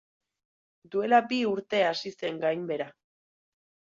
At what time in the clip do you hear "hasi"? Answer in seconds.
1.89-2.13